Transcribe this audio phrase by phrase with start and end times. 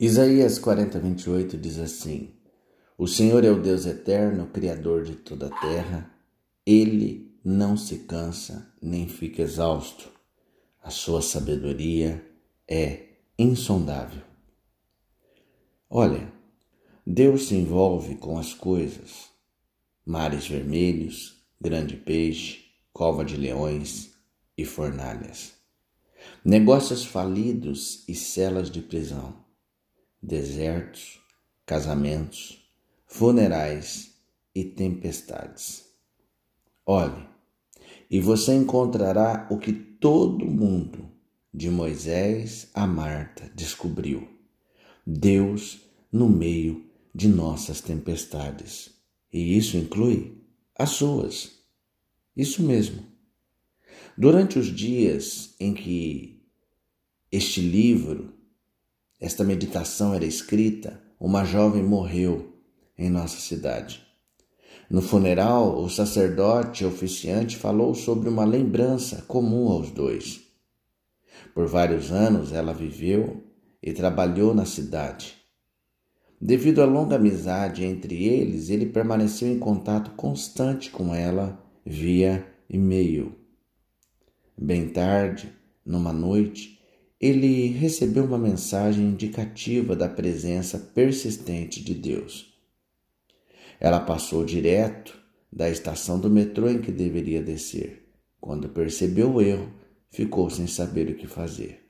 [0.00, 2.30] Isaías 40, 28 diz assim:
[2.96, 6.08] O Senhor é o Deus eterno, Criador de toda a terra.
[6.64, 10.08] Ele não se cansa nem fica exausto.
[10.80, 12.24] A sua sabedoria
[12.68, 14.22] é insondável.
[15.90, 16.32] Olha,
[17.04, 19.30] Deus se envolve com as coisas:
[20.06, 24.12] mares vermelhos, grande peixe, cova de leões
[24.56, 25.54] e fornalhas,
[26.44, 29.47] negócios falidos e celas de prisão,
[30.22, 31.20] desertos,
[31.64, 32.64] casamentos,
[33.06, 34.14] funerais
[34.54, 35.86] e tempestades.
[36.84, 37.26] Olhe,
[38.10, 41.10] e você encontrará o que todo mundo,
[41.52, 44.28] de Moisés a Marta, descobriu:
[45.06, 48.90] Deus no meio de nossas tempestades.
[49.32, 50.42] E isso inclui
[50.74, 51.58] as suas.
[52.36, 53.04] Isso mesmo.
[54.16, 56.42] Durante os dias em que
[57.30, 58.37] este livro,
[59.20, 62.54] esta meditação era escrita, uma jovem morreu
[62.96, 64.06] em nossa cidade.
[64.88, 70.40] No funeral, o sacerdote oficiante falou sobre uma lembrança comum aos dois.
[71.54, 73.42] Por vários anos ela viveu
[73.82, 75.36] e trabalhou na cidade.
[76.40, 83.34] Devido à longa amizade entre eles, ele permaneceu em contato constante com ela via e-mail.
[84.56, 85.52] Bem tarde,
[85.84, 86.77] numa noite,
[87.20, 92.54] ele recebeu uma mensagem indicativa da presença persistente de Deus.
[93.80, 95.18] Ela passou direto
[95.52, 98.08] da estação do metrô em que deveria descer.
[98.40, 99.72] Quando percebeu o erro,
[100.10, 101.88] ficou sem saber o que fazer.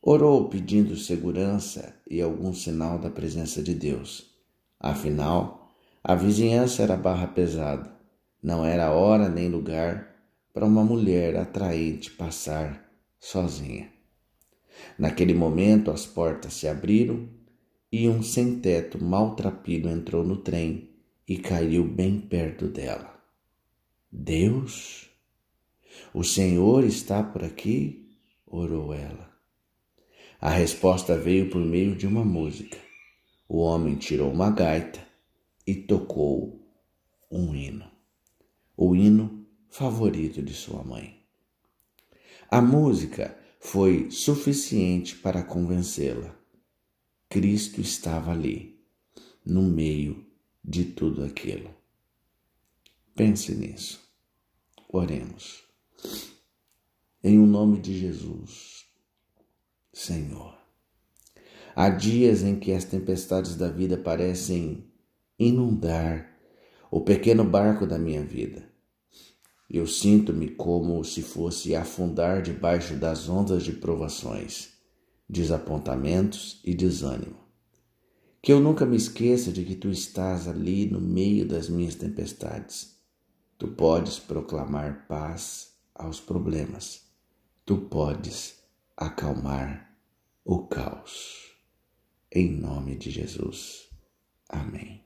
[0.00, 4.34] Orou pedindo segurança e algum sinal da presença de Deus.
[4.80, 5.70] Afinal,
[6.02, 7.94] a vizinhança era barra pesada.
[8.42, 10.16] Não era hora nem lugar
[10.52, 14.01] para uma mulher atraente passar sozinha.
[14.98, 17.28] Naquele momento, as portas se abriram
[17.90, 20.90] e um sem-teto maltrapilho entrou no trem
[21.26, 23.20] e caiu bem perto dela.
[24.10, 25.10] Deus?
[26.12, 28.10] O Senhor está por aqui?
[28.46, 29.30] orou ela.
[30.40, 32.76] A resposta veio por meio de uma música.
[33.48, 35.00] O homem tirou uma gaita
[35.66, 36.66] e tocou
[37.30, 37.90] um hino.
[38.76, 41.22] O hino favorito de sua mãe.
[42.50, 46.36] A música foi suficiente para convencê-la.
[47.28, 48.76] Cristo estava ali,
[49.46, 50.26] no meio
[50.64, 51.70] de tudo aquilo.
[53.14, 54.02] Pense nisso.
[54.88, 55.62] Oremos.
[57.22, 58.84] Em o nome de Jesus
[59.92, 60.58] Senhor.
[61.76, 64.90] Há dias em que as tempestades da vida parecem
[65.38, 66.36] inundar
[66.90, 68.71] o pequeno barco da minha vida.
[69.72, 74.74] Eu sinto-me como se fosse afundar debaixo das ondas de provações,
[75.26, 77.40] desapontamentos e desânimo.
[78.42, 82.98] Que eu nunca me esqueça de que tu estás ali no meio das minhas tempestades.
[83.56, 87.04] Tu podes proclamar paz aos problemas.
[87.64, 88.62] Tu podes
[88.94, 89.96] acalmar
[90.44, 91.56] o caos.
[92.30, 93.88] Em nome de Jesus.
[94.50, 95.01] Amém.